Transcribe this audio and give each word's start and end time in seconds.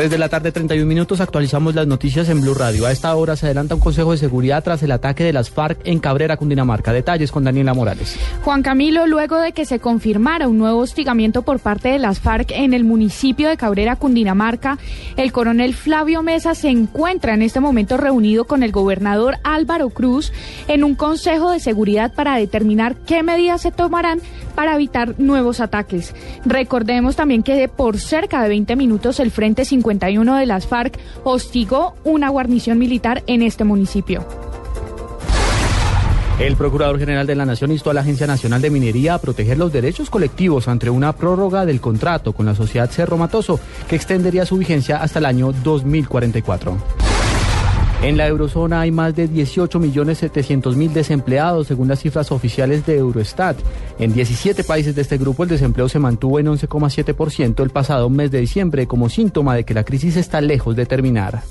3 0.00 0.10
de 0.10 0.16
la 0.16 0.30
tarde, 0.30 0.50
31 0.50 0.86
minutos, 0.86 1.20
actualizamos 1.20 1.74
las 1.74 1.86
noticias 1.86 2.30
en 2.30 2.40
Blue 2.40 2.54
Radio. 2.54 2.86
A 2.86 2.90
esta 2.90 3.14
hora 3.14 3.36
se 3.36 3.44
adelanta 3.44 3.74
un 3.74 3.82
consejo 3.82 4.12
de 4.12 4.16
seguridad 4.16 4.64
tras 4.64 4.82
el 4.82 4.92
ataque 4.92 5.24
de 5.24 5.34
las 5.34 5.50
FARC 5.50 5.78
en 5.84 5.98
Cabrera, 5.98 6.38
Cundinamarca. 6.38 6.90
Detalles 6.90 7.30
con 7.30 7.44
Daniela 7.44 7.74
Morales. 7.74 8.18
Juan 8.42 8.62
Camilo, 8.62 9.06
luego 9.06 9.36
de 9.36 9.52
que 9.52 9.66
se 9.66 9.78
confirmara 9.78 10.48
un 10.48 10.56
nuevo 10.56 10.78
hostigamiento 10.78 11.42
por 11.42 11.58
parte 11.58 11.90
de 11.90 11.98
las 11.98 12.18
FARC 12.18 12.50
en 12.52 12.72
el 12.72 12.82
municipio 12.82 13.50
de 13.50 13.58
Cabrera, 13.58 13.96
Cundinamarca, 13.96 14.78
el 15.18 15.32
coronel 15.32 15.74
Flavio 15.74 16.22
Mesa 16.22 16.54
se 16.54 16.70
encuentra 16.70 17.34
en 17.34 17.42
este 17.42 17.60
momento 17.60 17.98
reunido 17.98 18.46
con 18.46 18.62
el 18.62 18.72
gobernador 18.72 19.36
Álvaro 19.44 19.90
Cruz 19.90 20.32
en 20.66 20.82
un 20.82 20.94
consejo 20.94 21.50
de 21.50 21.60
seguridad 21.60 22.14
para 22.14 22.36
determinar 22.36 22.96
qué 23.06 23.22
medidas 23.22 23.60
se 23.60 23.70
tomarán 23.70 24.22
para 24.54 24.74
evitar 24.74 25.14
nuevos 25.18 25.60
ataques. 25.60 26.14
Recordemos 26.44 27.16
también 27.16 27.42
que 27.42 27.68
por 27.68 27.98
cerca 27.98 28.42
de 28.42 28.48
20 28.48 28.76
minutos 28.76 29.20
el 29.20 29.30
Frente 29.30 29.64
51 29.90 30.36
de 30.36 30.46
las 30.46 30.66
FARC 30.66 30.98
hostigó 31.24 31.94
una 32.04 32.28
guarnición 32.28 32.78
militar 32.78 33.24
en 33.26 33.42
este 33.42 33.64
municipio. 33.64 34.24
El 36.38 36.56
Procurador 36.56 36.98
General 36.98 37.26
de 37.26 37.34
la 37.34 37.44
Nación 37.44 37.70
instó 37.70 37.90
a 37.90 37.94
la 37.94 38.00
Agencia 38.00 38.26
Nacional 38.26 38.62
de 38.62 38.70
Minería 38.70 39.14
a 39.14 39.18
proteger 39.18 39.58
los 39.58 39.72
derechos 39.72 40.08
colectivos 40.08 40.68
ante 40.68 40.88
una 40.88 41.12
prórroga 41.12 41.66
del 41.66 41.80
contrato 41.80 42.32
con 42.32 42.46
la 42.46 42.54
sociedad 42.54 42.88
Cerro 42.88 43.18
Matoso, 43.18 43.60
que 43.88 43.96
extendería 43.96 44.46
su 44.46 44.56
vigencia 44.56 45.02
hasta 45.02 45.18
el 45.18 45.26
año 45.26 45.52
2044. 45.52 46.99
En 48.02 48.16
la 48.16 48.26
eurozona 48.26 48.80
hay 48.80 48.90
más 48.90 49.14
de 49.14 49.28
18.700.000 49.28 50.92
desempleados, 50.92 51.66
según 51.66 51.88
las 51.88 52.00
cifras 52.00 52.32
oficiales 52.32 52.86
de 52.86 52.96
Eurostat. 52.96 53.58
En 53.98 54.14
17 54.14 54.64
países 54.64 54.94
de 54.94 55.02
este 55.02 55.18
grupo 55.18 55.42
el 55.42 55.50
desempleo 55.50 55.86
se 55.86 55.98
mantuvo 55.98 56.38
en 56.38 56.46
11,7% 56.46 57.62
el 57.62 57.68
pasado 57.68 58.08
mes 58.08 58.30
de 58.30 58.40
diciembre 58.40 58.86
como 58.86 59.10
síntoma 59.10 59.54
de 59.54 59.64
que 59.64 59.74
la 59.74 59.84
crisis 59.84 60.16
está 60.16 60.40
lejos 60.40 60.76
de 60.76 60.86
terminar. 60.86 61.42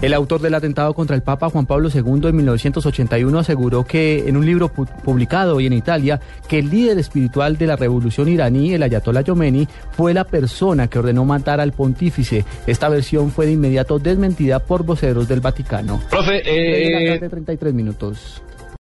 El 0.00 0.14
autor 0.14 0.40
del 0.40 0.54
atentado 0.54 0.94
contra 0.94 1.16
el 1.16 1.22
Papa 1.22 1.50
Juan 1.50 1.66
Pablo 1.66 1.88
II 1.92 2.28
en 2.28 2.36
1981 2.36 3.36
aseguró 3.36 3.84
que 3.84 4.28
en 4.28 4.36
un 4.36 4.46
libro 4.46 4.68
publicado 4.68 5.56
hoy 5.56 5.66
en 5.66 5.72
Italia 5.72 6.20
que 6.46 6.60
el 6.60 6.70
líder 6.70 6.98
espiritual 6.98 7.58
de 7.58 7.66
la 7.66 7.74
revolución 7.74 8.28
iraní, 8.28 8.74
el 8.74 8.84
Ayatollah 8.84 9.24
Khomeini, 9.24 9.66
fue 9.90 10.14
la 10.14 10.22
persona 10.22 10.86
que 10.86 11.00
ordenó 11.00 11.24
matar 11.24 11.60
al 11.60 11.72
pontífice. 11.72 12.44
Esta 12.68 12.88
versión 12.88 13.32
fue 13.32 13.46
de 13.46 13.52
inmediato 13.52 13.98
desmentida 13.98 14.60
por 14.60 14.84
voceros 14.84 15.26
del 15.26 15.40
Vaticano. 15.40 16.00
Profe, 16.08 16.42
eh... 16.44 17.18
33 17.18 17.74
minutos. 17.74 18.40